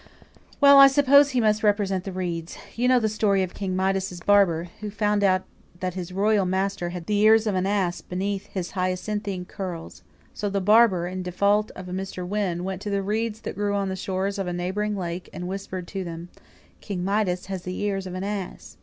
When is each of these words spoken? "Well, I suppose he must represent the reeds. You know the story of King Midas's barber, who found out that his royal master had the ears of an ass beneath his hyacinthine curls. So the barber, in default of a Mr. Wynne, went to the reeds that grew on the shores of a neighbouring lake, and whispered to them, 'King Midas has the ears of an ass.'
"Well, 0.59 0.79
I 0.79 0.87
suppose 0.87 1.29
he 1.29 1.39
must 1.39 1.61
represent 1.61 2.05
the 2.05 2.11
reeds. 2.11 2.57
You 2.75 2.87
know 2.87 2.99
the 2.99 3.07
story 3.07 3.43
of 3.43 3.53
King 3.53 3.75
Midas's 3.75 4.19
barber, 4.19 4.67
who 4.79 4.89
found 4.89 5.23
out 5.23 5.43
that 5.79 5.93
his 5.93 6.11
royal 6.11 6.47
master 6.47 6.89
had 6.89 7.05
the 7.05 7.19
ears 7.19 7.45
of 7.45 7.53
an 7.53 7.67
ass 7.67 8.01
beneath 8.01 8.47
his 8.47 8.71
hyacinthine 8.71 9.45
curls. 9.45 10.01
So 10.33 10.49
the 10.49 10.59
barber, 10.59 11.05
in 11.05 11.21
default 11.21 11.69
of 11.75 11.87
a 11.87 11.91
Mr. 11.93 12.27
Wynne, 12.27 12.63
went 12.63 12.81
to 12.81 12.89
the 12.89 13.03
reeds 13.03 13.41
that 13.41 13.53
grew 13.53 13.75
on 13.75 13.89
the 13.89 13.95
shores 13.95 14.39
of 14.39 14.47
a 14.47 14.53
neighbouring 14.53 14.97
lake, 14.97 15.29
and 15.33 15.47
whispered 15.47 15.87
to 15.89 16.03
them, 16.03 16.29
'King 16.79 17.03
Midas 17.05 17.45
has 17.45 17.61
the 17.61 17.77
ears 17.79 18.07
of 18.07 18.15
an 18.15 18.23
ass.' 18.23 18.77